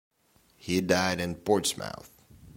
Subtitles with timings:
[0.57, 2.09] He died in Portsmouth.